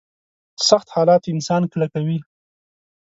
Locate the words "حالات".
0.95-1.23